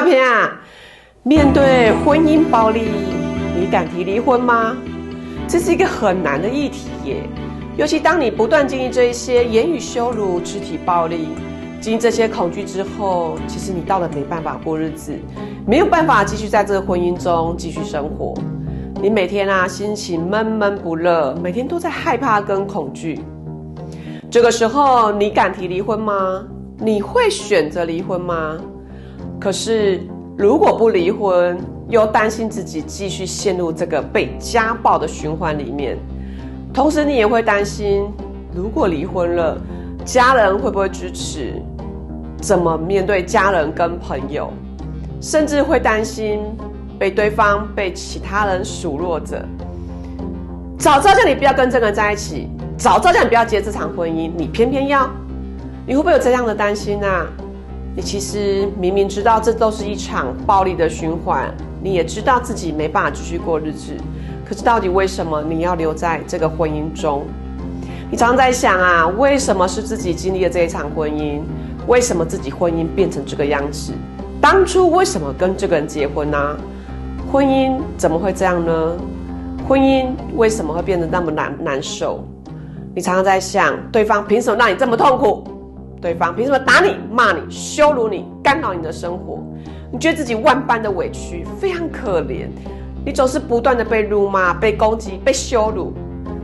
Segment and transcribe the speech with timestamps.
[0.00, 0.58] 阿平啊，
[1.24, 2.88] 面对婚姻暴力，
[3.54, 4.74] 你敢提离婚吗？
[5.46, 7.16] 这是一个很难的议题耶。
[7.76, 11.28] 尤其当你不断经历这一些言语羞辱、肢体暴力，
[11.82, 15.12] 经历这些恐惧之后，其实你到了没办法过日子，
[15.66, 18.32] 没有办法继续在这个婚姻中继续生活。
[19.02, 23.20] 你每天啊，心情闷闷不乐，每天都在害怕跟恐惧。
[24.30, 26.42] 这个时候，你敢提离婚吗？
[26.78, 28.56] 你会选择离婚吗？
[29.40, 30.00] 可是，
[30.36, 31.58] 如果不离婚，
[31.88, 35.96] 又担心自己继续陷入这个被家暴的循环里面，
[36.74, 38.06] 同时你也会担心，
[38.54, 39.56] 如果离婚了，
[40.04, 41.54] 家人会不会支持？
[42.38, 44.52] 怎么面对家人跟朋友？
[45.22, 46.40] 甚至会担心
[46.98, 49.42] 被对方、被其他人数落着。
[50.78, 55.08] 早知道叫你不要跟这个人在一起，早知道叫你不要结这场婚姻，你偏偏要，
[55.86, 57.26] 你会不会有这样的担心啊？
[57.96, 61.52] 你其实明明知道这都是一场暴力的循环，
[61.82, 63.92] 你也知道自己没办法继续过日子，
[64.48, 67.24] 可是到底为什么你要留在这个婚姻中？
[68.08, 71.40] 你常常在想啊，为什么是自己经历了这一场婚姻？
[71.88, 73.92] 为什么自己婚姻变成这个样子？
[74.40, 76.56] 当初为什么跟这个人结婚呢？
[77.30, 78.96] 婚姻怎么会这样呢？
[79.68, 82.24] 婚姻为什么会变得那么难难受？
[82.94, 85.44] 你常常在想，对方凭什么让你这么痛苦？
[86.00, 89.38] 对方凭什么打你、骂你、羞辱你、干扰你的生活？
[89.92, 92.48] 你觉得自己万般的委屈，非常可怜。
[93.04, 95.92] 你总是不断的被辱骂、被攻击、被羞辱。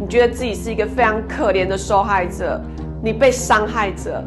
[0.00, 2.60] 你觉得自己是一个非常可怜的受害者，
[3.02, 4.24] 你被伤害者。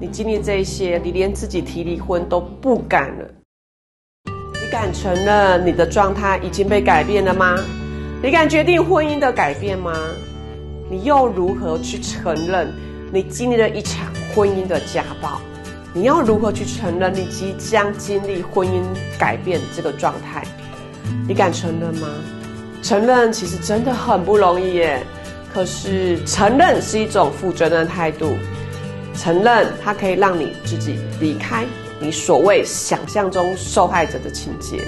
[0.00, 3.24] 你经历这些，你连自己提离婚都不敢了。
[4.24, 7.56] 你敢承认你的状态已经被改变了吗？
[8.22, 9.92] 你敢决定婚姻的改变吗？
[10.88, 12.72] 你又如何去承认
[13.12, 14.06] 你经历了一场？
[14.34, 15.40] 婚姻的家暴，
[15.92, 18.82] 你要如何去承认你即将经历婚姻
[19.18, 20.44] 改变这个状态？
[21.26, 22.08] 你敢承认吗？
[22.82, 25.02] 承认其实真的很不容易耶。
[25.52, 28.36] 可是承认是一种负责任的态度，
[29.16, 31.64] 承认它可以让你自己离开
[31.98, 34.78] 你所谓想象中受害者的情节。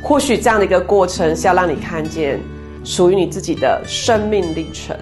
[0.00, 2.38] 或许这样的一个过程是要让你看见
[2.84, 4.96] 属于你自己的生命历程。